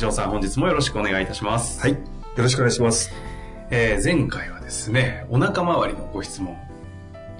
[0.00, 1.78] 城さん本日もよろしくお願いいたします。
[1.80, 1.92] はい。
[1.92, 1.98] よ
[2.38, 3.12] ろしくお願いします、
[3.70, 6.56] えー前回はですねお腹周りのご質問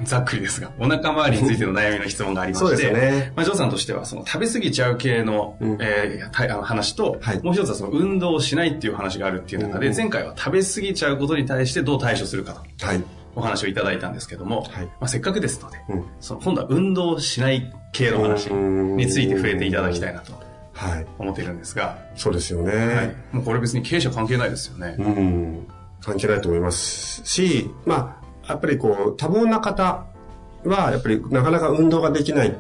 [0.03, 3.33] ざっくりですがお腹周りについての悩みの質問がありましてそうですよね。
[3.37, 5.79] まあ、ジョーさんとしては、その食べ過ぎちゃう系の、うん。
[5.81, 7.43] えーたあの話と、はい。
[7.43, 9.97] もう一つはその運動をしないっていう話があるっていう中で、うん。
[9.97, 13.05] 前回は食べ過ぎちゃうことに対してどう対処するかとはい。
[13.37, 14.87] お話をいただいたんですけども、はい。
[14.87, 16.05] まあ、せっかくですので、うん。
[16.21, 20.33] その今度は運動をしない系の話について触れていただきたいなと。
[20.33, 20.50] はい
[21.19, 24.97] 思っているんですが、そうですよね、はい、もうこれ別に経営者関係ないですよね。
[24.99, 25.67] うん。
[26.03, 30.07] 関係ないと思いますしまあやっぱりこう多忙な方
[30.65, 32.57] はやっぱりなかなか運動ができない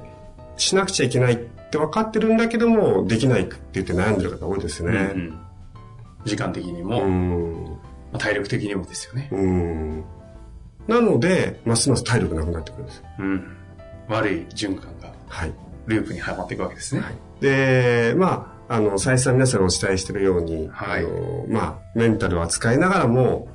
[0.56, 1.36] しなくちゃいけないっ
[1.70, 5.40] て分かってるんだけどもできないって言って悩んでる方多いですうんうねん。
[6.24, 7.78] 時間的にも、うまん
[8.12, 9.28] あ体力的にもですよね。
[9.32, 10.04] うん。
[10.86, 13.56] なのでますます体力なくなってくるんですうん。
[14.08, 15.12] 悪い循環が。
[15.28, 15.52] はい
[15.86, 17.02] ループにはまっていくわけですね。
[17.40, 23.48] で、まあ、あの、再三皆さんお伝えしているように、はいあの、まあ、メンタルを扱いながらも、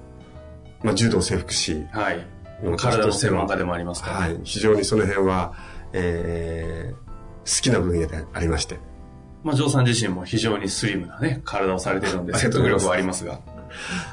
[0.84, 2.26] まあ、柔道整復師はい。
[2.64, 4.40] の体の専門家でもありますから、はい。
[4.44, 5.54] 非常にその辺は、
[5.94, 7.06] えー
[7.46, 8.80] 好きな分野でありまして。
[9.44, 13.40] まあ、ジョーさん自身も非常にスリムなね、体をされているので、説得力はありますが。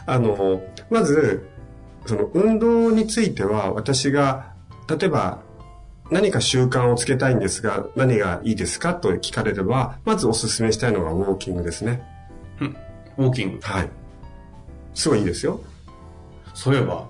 [0.07, 1.49] あの、まず、
[2.05, 4.53] その運動については、私が、
[4.89, 5.41] 例えば、
[6.13, 12.03] 何か習慣をつけたいんですが、何がいいですかと聞かれれば、まずお勧めしたいのがウォーキングですね。
[13.17, 13.61] ウォーキング。
[13.63, 13.89] はい。
[14.95, 15.61] すごいいいですよ。
[16.55, 17.09] そういえば、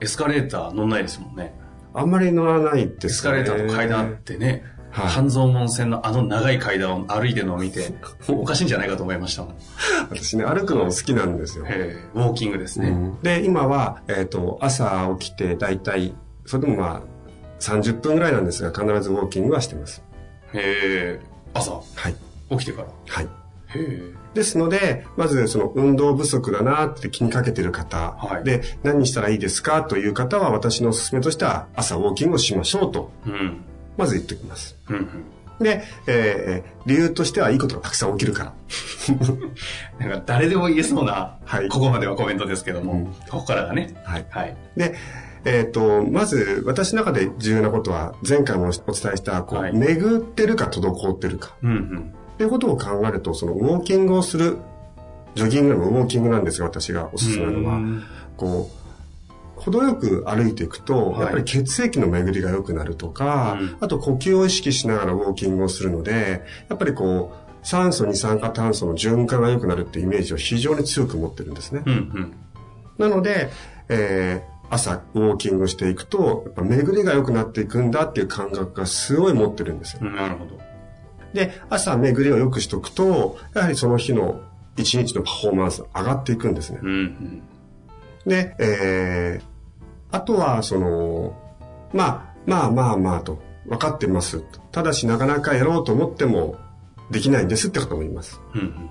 [0.00, 1.54] エスカレーター乗んないですもんね。
[1.92, 3.42] あんまり乗らないでエスカすね。
[3.42, 7.92] レーターの階段あってね、はい半蔵門線のあの長い階段を歩いてるのを見て、
[8.28, 9.54] おかしいんじゃないかと思いましたもん。
[10.10, 11.66] 私ね、歩くの好きなんですよ。
[11.68, 12.96] えーウォーキングですね。
[13.22, 16.14] で、今は、えっ、と、朝起きて、だいたい、
[16.46, 17.02] それでもまあ、
[17.60, 20.02] 30分ぐらいなんですが、必ずウォーキングはしてます。
[20.54, 21.20] へえ
[21.54, 21.72] 朝？
[21.72, 22.14] はい。
[22.50, 22.88] 起きてから？
[23.06, 23.28] はい。
[24.32, 29.82] ですので、まずその運動不足だなって気にかけてる方、はいで、何したらいいですか？
[29.82, 33.58] という方は、私のおすすめとしては、朝ウォーキングをしましょうと、うん。
[33.98, 34.76] まず言っておきます。
[34.88, 35.64] うんうん。
[35.64, 38.54] で、えー理由としてはいいことがたくさん起きるから。
[40.08, 43.94] なんか誰でも言えそうな、はいここまではコメントですけども、うんここからがね。
[44.04, 44.26] はい。
[44.30, 44.56] はい。
[44.76, 44.94] で、
[45.44, 51.56] えっ、と、まず、私の中で重要なことは、前回もお伝えした、こう、はい巡ってるか滞ってるか。
[51.62, 52.14] うんうん。
[52.34, 54.58] っていうことを考えると、その、ウォーキングをする、
[55.34, 58.02] ジョギングでもウォーキングなんですが、私がおすすめなのは、うん
[58.36, 58.70] こ
[59.56, 71.82] う、程よく歩いていくと、はいやっぱり血液の巡りが良くなるとか、うんあと呼吸を意識しながらウォーキングをするので、やっぱりこう、酸素、二酸化炭素の循環が良くなるっていうイメージを非常に強く持ってるんですね。
[71.84, 72.32] うんうん。
[72.98, 73.50] なので、
[73.88, 80.00] えー朝ウォーキングしていくと、やっぱ巡りが良くなっていくんだっていう感覚がすごい持ってるんですよ。
[80.02, 80.58] うんなるほど。
[81.32, 84.40] で、朝巡りを良くしとくと、やはりその日の
[84.76, 86.80] 一日のパフォーマンス上がっていくんですね。
[86.82, 87.42] うんうん。
[88.26, 89.44] で、えー、
[90.10, 91.36] あとは、その、
[91.92, 94.42] まあ、まあまあまあと、分かってます。
[94.72, 96.56] ただしなかなかやろうと思っても、
[97.10, 98.40] できないんですって方もいます。
[98.54, 98.90] うんうん。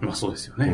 [0.00, 0.66] まあそうですよね。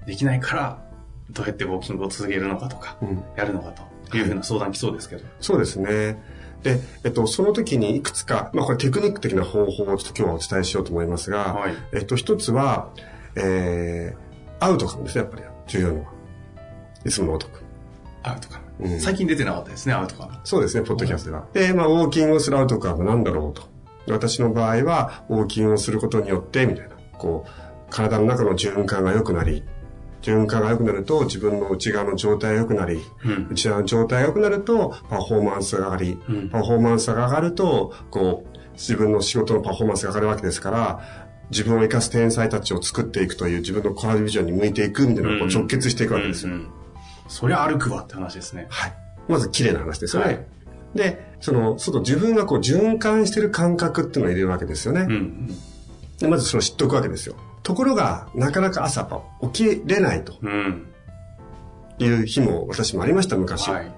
[0.00, 0.06] うん。
[0.06, 0.84] できないから、
[1.30, 3.22] どうやってウォーキングを続けるのかとか、うん。
[3.36, 3.82] やるのかと
[4.18, 5.24] いうふうな相談来そうですけど。
[5.40, 6.22] そうですね。
[6.62, 11.74] で、えっと、その時にいくつか、まあこれテクニック的な方法をちょっと今日はお伝えしようと思いますが、はい。
[11.92, 12.90] えっと、一つは、
[13.34, 15.42] えー、アウトカムですね、やっぱり。
[15.66, 16.12] 重要なのは。
[17.04, 17.62] いつものごとく。
[18.22, 18.62] アウトカム。
[18.64, 20.32] うん最近出てなかったですね、アウトカム。
[20.44, 21.46] そうですね、ポッドキャストでは。
[21.52, 23.68] で、まあ、ウォーキングをするアウトカムは何だろうと。
[24.12, 26.96] 私の場合は、ウォーキングをすることによって、みたいな。
[27.18, 27.50] こう、
[27.90, 29.64] 体の中の循環が良くなり、
[30.22, 33.48] 循環が良くなると自分の内側の状態が良くなり、うん。
[33.50, 41.00] 内側の状態が良くなるとパフォーマンスが上がり、うんパフォーマンスが上がると、こう、自分の仕事のパフォーマンスが上がるわけですから、
[41.50, 46.54] 自分を生かす天才たちを作っていくという自分のコアビジョンに向いていくみたいなのがこう直結していくわけですよ。
[46.54, 46.68] うんうん
[47.28, 48.66] そりゃ歩くわって話ですね。
[48.68, 48.92] はい。
[49.26, 50.28] まず綺麗な話ですよね。
[50.28, 50.46] はい
[50.94, 55.02] で、その、外自分がこう循環してる感覚っていうのを入れるわけですよね。
[55.02, 55.56] うんうん。
[56.18, 57.34] でまずそれを知っておくわけですよ。
[57.62, 59.08] ところが、なかなか朝
[59.52, 60.88] 起きれないとうん。
[61.98, 63.68] いう日も私もありました、昔。
[63.68, 63.92] はい。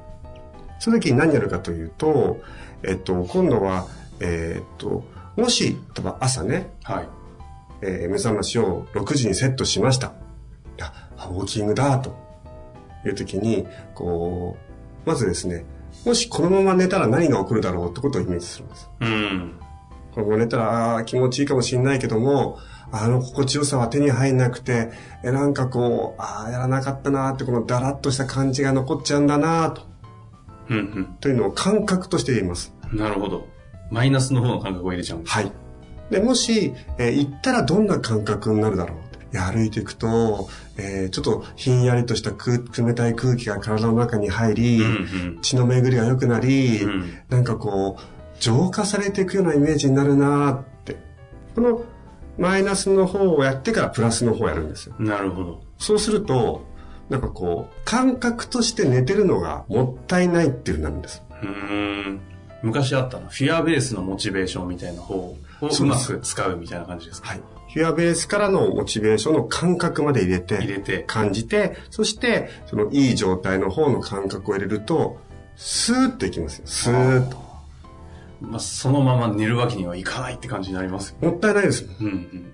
[0.79, 2.41] その時に何やるかというと、
[2.83, 3.87] えっと、今度は、
[4.21, 5.05] えっと、
[5.37, 7.09] もし、例えば朝ね、はい。
[7.83, 10.13] えー目覚ましを6時にセットしました。
[10.81, 12.15] あ、あウォーキングだ、と
[13.07, 14.57] いう時に、こ
[15.07, 15.65] う、まずですね、
[16.05, 18.91] もしこのまま寝たら何が起こるだろうってことをイメージするんです。
[19.01, 19.55] うん。
[20.13, 22.59] このまま寝たら気持ちいいかもしれないけども、
[22.93, 24.91] あの心地よさは手に入んなくて、
[25.25, 29.83] えなんかこう、ああ、やらなかったなーって、このダラッとした感じが残っちゃうんだなーと、
[30.71, 32.73] うんというのを感覚として言います。
[32.93, 32.99] うん。
[32.99, 33.47] なるほど。
[33.91, 35.33] マイナスの方の感覚を入れちゃうんです。
[35.33, 35.53] はい。
[36.11, 38.99] で、もし、えー行ったらどんな感覚になるだろう
[39.37, 46.91] 歩いていくと、えーちょっとひんやりとした空冷たい空気が体の中に入り、うん血の巡りが良くなり、うん。
[46.91, 47.19] うん。
[47.29, 48.03] なんかこう、
[48.41, 50.97] 浄化されていくようなイメージになるなーって。
[51.55, 51.83] この
[52.39, 54.95] マイナスの方をやってからプラスの方をやるんですよ。
[54.99, 55.63] なるほど。
[55.79, 56.65] そうすると、
[57.09, 61.23] なんかこう、感覚として寝てるのがもったいないっていうなるんです。
[61.43, 62.21] うーん。
[62.63, 65.37] 昔あったの、フィアベースのモチベーションみたいな方を
[65.71, 67.29] そうまく使うみたいな感じですか？
[67.29, 67.41] はい。
[67.73, 71.05] フィアベースからのモチベーションの感覚まで入れて、入れて。
[71.07, 75.19] 感じて、そして、そのいい状態の方の感覚を入れると、
[75.57, 76.67] スーッといきますよ。
[76.67, 77.44] スーッと。
[78.51, 81.31] まあ、そのまま寝るわけにはいかないって感じになりますよ。
[81.31, 82.53] もったいないですうんうん。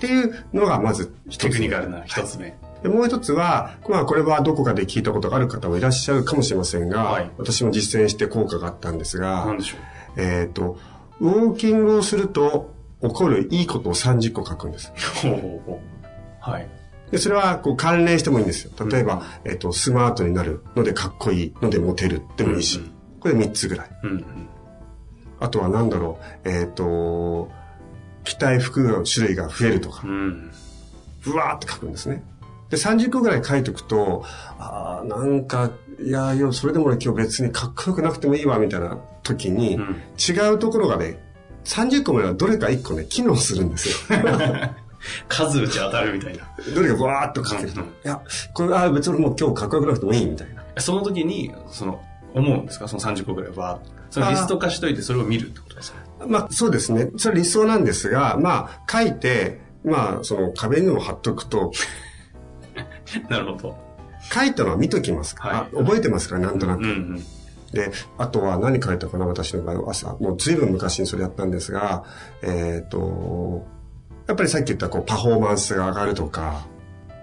[0.00, 1.42] ていうのがまず一つ。
[1.48, 2.56] テクニカルな一つ目。
[2.82, 9.76] でもう一つは、まあこれはどこかで聞いたことがある方もいらっしゃるかもしれませんが、はい私も実践して効果があったんですが、なんでしょ
[10.16, 10.78] えっ、と、
[11.20, 14.92] ウォーキングをすると起こるいいことを30個書くんです。
[15.24, 15.28] う。
[15.28, 16.50] ほうほうほう。
[16.50, 16.68] はい。
[17.10, 18.72] で、それはこう関連してもいいんですよ。
[18.86, 22.94] 例えば、えっ、と、スマートになるのでかっこいいのでモテるでもいいし、うんうん
[23.24, 23.90] これ3つぐらい。
[24.02, 24.24] うんうん。
[25.40, 27.50] あとは何だろう、えっ、と、
[28.24, 30.50] 着たい服の種類が増えるとかう、ん。
[31.22, 32.22] ブワーって書くんですね。
[32.70, 34.24] で、30個ぐらい書いとくと、
[34.58, 35.70] ああ、なんか、
[36.00, 41.18] いやいや、それでも俺今日別にかっこよくなくてもいいわ、みたいな時に、うん違うところがね、
[41.64, 44.18] 30個まではどれか1個ね、機能するんですよ。
[45.28, 46.44] 数打ち当たるみたいな。
[46.74, 47.80] どれかブワーっと書けると。
[47.80, 48.20] いうんや、
[48.54, 50.62] これ、ああ、別に俺もう今日かっこよくなくてもいい、みたいな。
[50.80, 52.00] その時に、その、
[52.34, 52.88] 思うんですか？
[52.88, 53.80] その30個ぐらいは。
[54.10, 55.98] そのリスト化しといてそれを見るってことですか？
[56.26, 57.10] まあ、そうですね。
[57.16, 61.72] それ理想なんですが、まあ、書いて、まあ、その壁にも貼っとくと、
[63.28, 63.76] なるほど。
[64.32, 65.48] 書いたのは見ときますか？
[65.48, 66.36] ら、はい覚えてますか？
[66.36, 66.82] ら、なんとなく。
[66.82, 67.24] うんうん。
[67.72, 70.14] で、あとは何書いたかな、私の場合は朝。
[70.20, 72.04] もう随分昔にそれやったんですが、
[72.42, 73.66] えっ、と、
[74.28, 76.66] やっぱりさっき言ったこうパフォーマンスが上がるとか、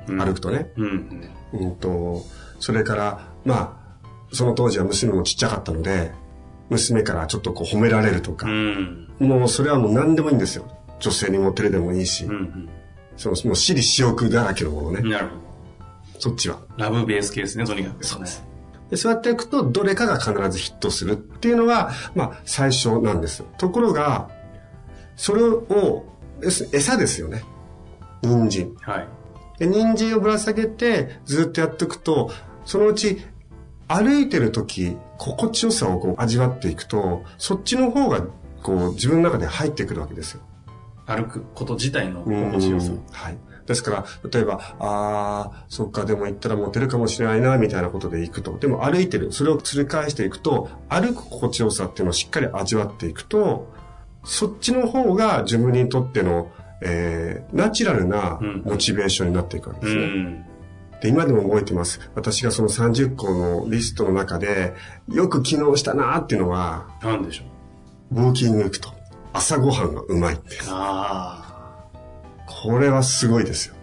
[0.07, 0.71] うん歩くとね。
[0.77, 1.67] うんうん。
[1.67, 2.23] うんと、
[2.59, 3.81] それから、まあ、
[4.31, 6.12] その当時は娘もちっちゃかったので、
[6.69, 9.07] 娘からちょっとこう褒められるとか、うん。
[9.19, 10.66] もうそれはもう何でもいいんですよ。
[11.00, 12.69] 女性にモテるでもいいし、うん
[13.18, 15.01] そのもう私利私欲だらけのものね。
[15.04, 15.10] うん。
[15.10, 15.42] なるほど。
[16.19, 16.60] そっちは。
[16.78, 18.06] ラブベース系ですね、とにかく。
[18.06, 18.44] そうです。
[18.89, 23.44] でそうやっていくと、どれかが必ずヒットするっていうのが、まあ、最初なんです。
[23.57, 24.30] ところが、
[25.16, 26.06] それを、
[26.42, 27.44] 餌ですよね。
[28.22, 28.75] 人参。
[28.81, 29.07] はい。
[29.60, 32.31] で、人参をぶら下げて、ずっとやっていくと、
[32.66, 33.22] そのうち、
[33.93, 38.21] 歩いてる時、心地よさをこう味わっていくと、そっちの方が、
[38.63, 40.41] こう、自分の中で入ってくるわけですよ。
[41.05, 42.92] 歩くこと自体のうん心地よさ。
[43.11, 43.37] はい。
[43.66, 48.57] ですから、例えば、ああ、そっか、でも行ったらモテるかもしれないな、みたいなことで行くと。
[48.57, 49.31] でも歩いてる。
[49.31, 53.71] それを釣り返していくと、歩く心地よさっていうのをしっかり味わっていくと、
[54.23, 56.51] そっちの方が自分にとっての、
[56.83, 60.06] えー、ナチュラルなうんモチベーションになっていくわけうですね。
[60.06, 60.45] ん。
[61.01, 61.99] で、今でも覚えてます。
[62.15, 64.75] 私がその30個のリストの中で、
[65.09, 67.43] よく機能したなっていうのは、なんでしょ
[68.11, 68.21] う？
[68.21, 68.89] ウォーキング行くと。
[69.33, 70.57] 朝ごはんがうまいって。
[70.67, 71.87] あ
[72.45, 73.75] これはすごいですよ。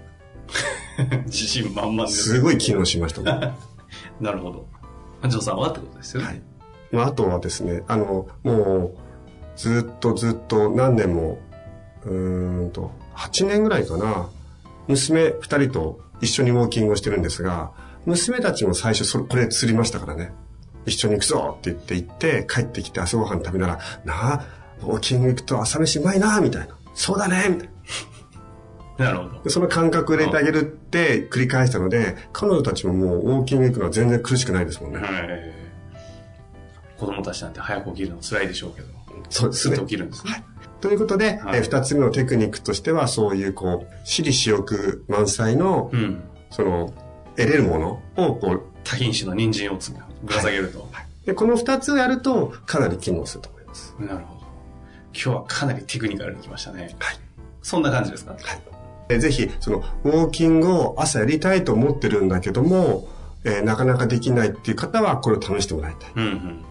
[0.99, 1.17] あ。
[1.27, 2.29] 自信満々です。
[2.31, 3.23] すごい機能しました。
[4.21, 4.67] なるほど。
[5.29, 6.27] ジョーさんはってことですよね。
[6.29, 6.43] はい。
[6.93, 8.99] まあ、あとはですね、あの、もう、
[9.57, 11.39] ずっとずっと何年も、
[12.05, 14.29] うーんと、8年ぐらいかな、
[14.87, 17.73] 娘2人と一緒にウォーキングをしてるんですが、
[18.07, 20.33] 娘たちも最初それ、これ釣りましたからね。
[20.87, 24.47] 一緒に行くぞって言って行って、帰ってきて朝ごはん食べなら、なあ、
[24.81, 26.77] ウォーキング行くと朝飯うまいな、みたいな。
[26.95, 29.05] そうだね、みたいな。
[29.07, 29.43] なるほど。
[29.45, 34.99] でその感覚を入れてあげるって繰り返したので、彼女たちももうウォーキング行くのは全然苦しくないですもんね。
[34.99, 35.68] はい。
[36.99, 38.89] 子供たちなんて早く起きるの辛いでしょうけど、
[39.31, 39.87] そうですねすっと。
[39.87, 40.45] 起きるんですね。
[40.81, 46.23] ということで、はいえー二つ目のテクニックとしては、そういうこう、私利私欲満載の、うん。
[46.51, 46.93] その、
[47.37, 49.99] 得れるものを、こう、多品種の人参をつぶ
[50.33, 50.89] ら下げると。
[51.27, 53.95] で、この二つをやると、かなり機能すると思います。
[53.99, 54.47] なるほど。
[55.13, 56.97] 今日はかなりテクニカルにきましたね。
[57.01, 57.17] はい。
[57.63, 58.33] そんな感じですか？
[58.33, 58.43] はい。
[59.11, 63.09] えぜひ、その、ウォーキングを朝やりたいと思ってるんだけども、
[63.45, 66.13] えーなかなかできないっていう方は、これを試してもらいたい。
[66.17, 66.65] うんうん。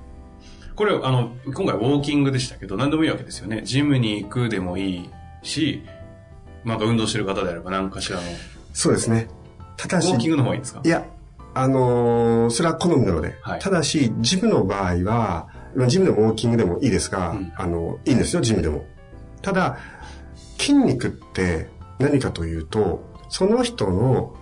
[0.77, 3.63] これ、あの、今回ウォーキングでしたけど、何でもいいわけですよね。
[3.63, 5.09] ジムに行くでもいい
[5.41, 5.83] し、
[6.63, 8.23] なんか運動してる方であれば何かしらの、
[8.73, 9.27] そうですね。
[9.75, 10.81] ただしウォー、キングの方がいいんですか？
[10.83, 11.05] いや、
[11.53, 18.85] あのーそれは好みなので、はいただし、ジムの場合は、まあジムでもウォーキングでもいいですが、うんあの、いいんですよ、ジムでも。
[19.41, 19.77] ただ、
[20.59, 24.35] 筋肉って何かというと、その人の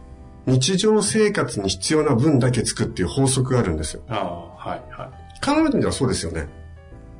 [0.46, 4.04] 日常生活に必要な分だけつくっていう法則があるんですよ。
[4.10, 4.52] あ。
[5.46, 6.48] 考えてみればそうですよね。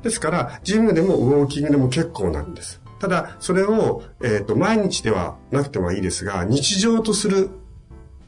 [0.02, 2.80] ですから、ジムでもウォーキングでも結構なんです。
[2.98, 7.50] ただ、それを、えっ、と、毎日ではなくてもいいですが、日常とする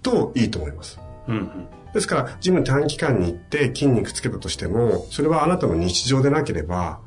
[0.02, 1.00] といいと思います。
[1.26, 1.69] うんうん。
[1.93, 7.00] ですから、ジム短期間に行って筋肉つけたとしても、それはあなたの日常でなければ、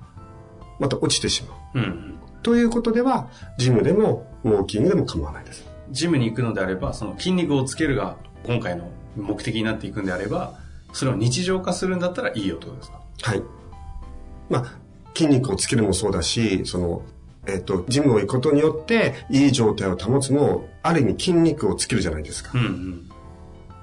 [0.79, 1.79] また落ちてしまう。
[1.79, 2.19] うんうん。
[2.41, 5.67] ということでは、ジムでもウォーキングでも構わないです。
[5.91, 10.55] ジムに行くのであれば、その筋肉をつけるが今回の目的になっていくんであれば、
[10.93, 13.01] それを日常化するんだったらいいよってことですか？
[13.21, 13.43] はい。
[14.49, 14.65] まあ、
[15.15, 17.01] 筋肉をつけるもそうだし、その、
[17.47, 22.51] えっ、と、ジムを行くことによって、いい状態を保つも、ある意味筋肉をつけるじゃないですか。
[22.53, 23.09] うんうん。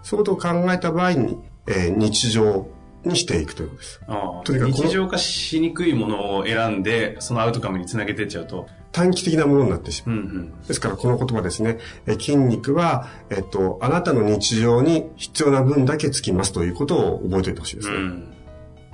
[0.03, 1.37] そういうことを考えた場合に、
[1.67, 2.67] えー日常
[3.09, 4.01] にしていくということです。
[4.07, 10.17] ああとにかく日常化しにくいものを選んで、そのアウトカムにつなげていっちゃうと、短期的なものになってしまう。
[10.17, 10.63] うんうん。
[10.67, 17.97] ですから、この言葉ですね、え筋肉は、えっと、あなたの日常に必要な分だけつきますということを覚えておいてほしいですね。
[17.97, 18.35] うん。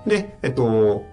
[0.06, 1.04] で、えっと、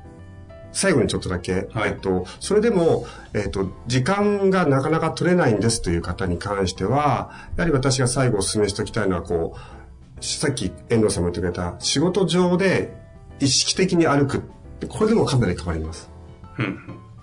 [0.72, 9.81] 最後にちょっとだけ、はいえっと、それでも、えっと、時間がなかなか取れないんですという方に関しては、やはり私が最後お勧めしておきたいのは、こう、
[10.22, 12.94] さっき遠藤さんも言ってくれた、仕事上で
[13.40, 14.44] 意識的に歩く。
[14.88, 16.10] これでもかなり変わります。
[16.58, 16.66] うん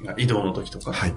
[0.05, 0.15] うん。
[0.17, 1.15] 移動の時とか、はい。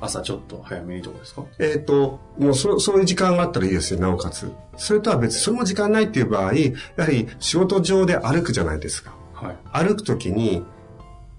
[0.00, 1.44] 朝ちょっと早めにとかですか？
[1.60, 4.50] えっ、と、もうそ、そういう時間があったらいいですよ、なおかつ。
[4.76, 9.14] それとは別に、それも時間ないっていう場合、やはり仕事上で歩くじゃないですか。
[9.32, 9.56] はい。
[9.72, 10.64] 歩くときに、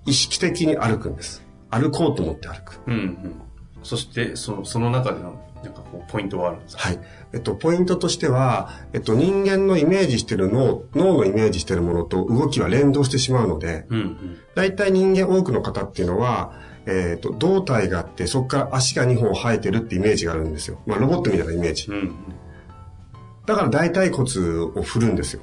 [0.05, 1.41] 意識的に歩くんです。
[1.69, 2.79] 歩こうと思って歩く。
[2.87, 3.41] うんうん。
[3.83, 6.83] そして、その、その中での、なんかこう、ポイントはあるんですか？
[6.83, 6.99] はい。
[7.33, 14.37] えっと、ポイントとしては、えっと、人間のイメージしてる脳、脳のイメージしてるものと動きは連動してしまうので、うんうん。
[14.55, 16.53] 大体人間多くの方っていうのは、
[16.85, 20.81] えっと、胴体があって、そこから足が2本生えてるってイメージがあるんですよ。
[20.85, 21.87] まあ、ロボットみたいなイメージ。
[21.89, 22.15] うんうん。
[23.45, 24.29] だから大腿骨
[24.75, 25.41] を振るんですよ。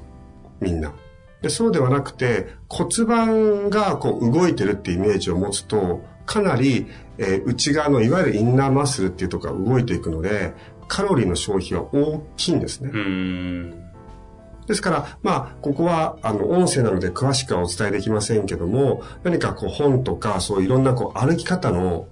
[0.59, 0.93] みんな。
[1.41, 10.53] で、そうではなくて、骨盤がこう動いてるってイメージを持つと、かなり、えー内側のいわゆるインナーマッスルっていうところが動いていくので、
[10.87, 12.91] カロリーの消費は大きいんですね。
[14.67, 22.07] ですから、まあ、ここは、あの、音声なので詳しくはお伝えできませんけども、何かこう本とか、そういろんなこう歩き方の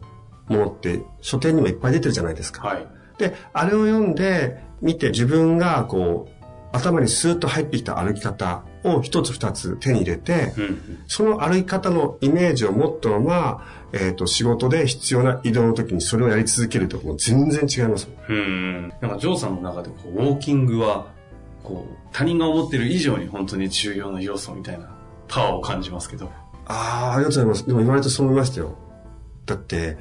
[0.48, 2.68] ものって書店にもいっぱい出てるじゃないですか。
[2.68, 2.88] はい。
[3.18, 6.39] で、あれを読んで、見て自分がこう、
[6.72, 11.04] 頭にスーッと入ってきた歩き方を一つ二つ手に入れて、うんうん。
[11.08, 18.08] その歩き方のイメージを持ったまま、えっ、と、仕事で必要な移動の時にそれをやり続けるともう全然違います。
[18.28, 18.90] うーん。
[19.02, 21.08] なんか、ジョーさんの中で、こう、ウォーキングは、
[21.64, 24.92] こう、他人が思ってる以上に本当に重要な要素みたいな
[25.28, 26.32] パワーを感じますけど。
[26.68, 27.66] ああ、ありがとうございます。
[27.66, 28.76] でも言われてそう思いましたよ。
[29.48, 29.98] だって、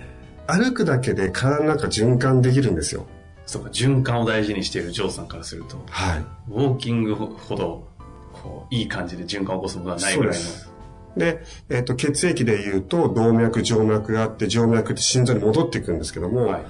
[0.46, 3.06] 歩くだけで体の中循環できるんですよ。
[3.48, 6.18] そうか、循環を大事にしているジョーさんからすると、はい。
[6.50, 7.88] ウォーキングほど、
[8.30, 11.18] こう、いい感じで循環を起こすものはないぐらいの。
[11.18, 16.66] でえっ、と、血液で言うと、動脈、静脈があって、静脈って心臓に戻っていくんですけども、はい。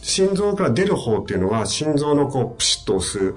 [0.00, 3.34] 心臓から出る方っていうのは、心臓のこう、プシッと押す、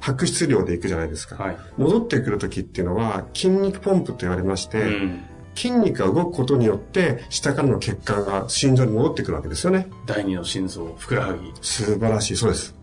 [0.00, 1.36] 白質量でいくじゃないですか。
[1.36, 1.56] はい。
[1.76, 5.24] 戻ってくる時っていうのは、筋肉ポンプと言われまして、うん。
[5.54, 9.88] 筋肉が動くことによって、下からの血管が心臓に戻ってくるわけですよね。
[10.06, 11.52] 第二の心臓、ふくらはぎ。
[11.60, 12.74] 素晴らしい、そうです。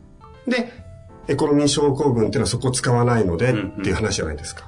[0.47, 0.71] で、
[1.27, 4.67] エコノミー症候群っていうのはそこを使わないので、うんうんっていう話じゃないですか。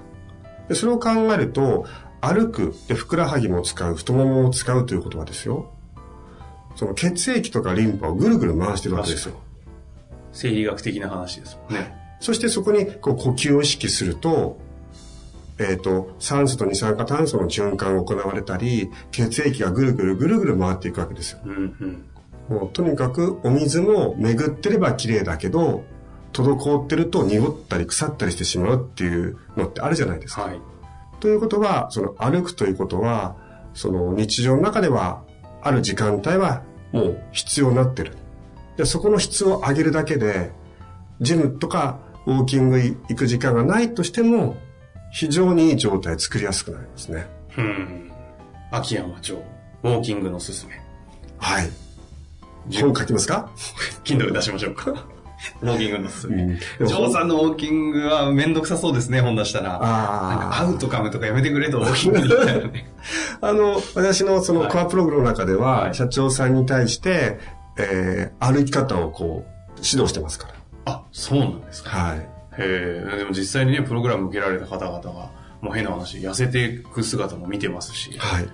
[0.68, 1.86] でそれを考えると、
[2.22, 5.72] 歩く、で、ふくらはぎも使う、太ももも使うということはですよ。
[6.76, 9.36] その血液とかリンパをぐるぐる回してるわけですよ。
[10.32, 11.94] 生理学的な話ですもんね。
[12.20, 14.58] そしてそこにこう呼吸を意識すると、
[15.70, 21.40] えっ、と、酸素と二酸化炭素の循環が行われたり、血液がぐるぐるぐるぐる回っていくわけですよ。
[21.46, 22.06] うんうん。
[22.50, 25.84] もうとにかくお水も巡ってれば綺麗だけど、
[26.34, 30.44] 滞ってると濁ったり腐ったりしてしまうっていうのってあるじゃないですか。
[30.44, 30.62] はい。
[31.20, 33.36] ということは、その歩くということは、
[33.74, 35.24] その日常の中では、
[35.62, 38.18] ある時間帯はもう必要になってる。
[38.78, 40.52] で、そこの質を上げるだけで、
[41.20, 44.56] ジムとかウォーキング行く時間がないとしても、
[45.12, 47.28] 非常にいい状態作りやすくなりますね。
[47.58, 48.12] うん。
[48.72, 49.44] 秋山町、
[49.84, 50.82] ウォーキングのすすめ。
[51.38, 51.70] はい。
[52.80, 53.50] 本書きますか
[54.04, 54.92] ？Kindle 出しましょうか。
[55.62, 56.44] ウォーキングのすすめ。
[56.44, 59.72] うんジョーさんのウォーキングはめんどくさそうですね、本出したら。
[59.72, 62.94] なんかあアウトカムとかやめてくれと、ウォーキングに行ったらね。
[63.42, 63.48] あ。
[63.50, 67.40] あの、私のそのはいコアプログラムの中では、はい社長さんに対して、
[67.78, 69.52] えー、歩き方をこう、
[69.84, 70.48] 指導してますか
[70.86, 71.98] あ、そうなんですか。
[71.98, 72.04] ら。
[72.04, 72.31] はい。
[72.58, 75.32] へえ、でも実際にね、プログラム受けられた方々が、
[75.62, 78.50] もう変な話、痩せていく姿も見てますし、はい。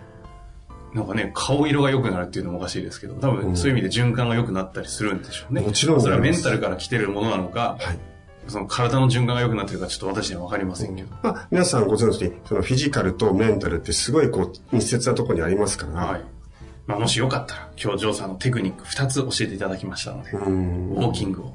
[0.93, 5.61] なんかね、顔色が良くなるっていうのもおかしいですけど、多分そういう意味で循環が良くなったりするんでしょうね。
[5.61, 7.99] もちろんそれはメンタルから来てるものなのか、はい。
[8.47, 11.09] その体の循環が良くなってるかちょっと私には分かりませんけど。
[11.21, 16.05] まあ、皆さんご存知に、そのフィジカルとメンタルってすごいこう、密接なところにありますから。
[16.05, 16.21] はい。
[16.85, 20.89] まあ、もしよかったら、今日ジョーさんのテクニック2つ教えていただきましたので、うん。
[20.91, 21.53] ウォーキングを。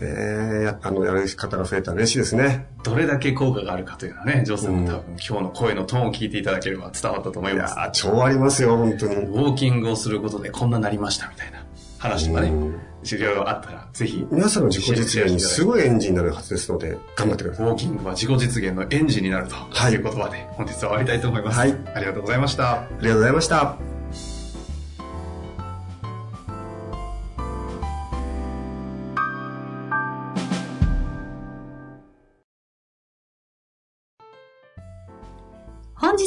[0.00, 2.66] ええやあの、やる方が増えたら嬉しいですね。
[2.82, 7.74] どれだけ効果があるかというのはね、ジョーさんも多分今日の声のトーンを聞いていただければ伝わったと思います。
[7.74, 9.14] いやー超ありますよ、本当に。
[9.14, 11.64] ウォーキングをすることでこんななりましたみたいな
[11.98, 17.66] 話とかねうん、資料があったら、ぜひ、皆さんの自己実現にすごいエンジンになるはずですので、頑張ってください。
[17.66, 21.58] ウォーキングは自己実現のエンジンになるとはいいう言葉で本日は終わりたいと思います。
[21.58, 22.72] はいありがとうございました。
[22.72, 23.93] ありがとうございました。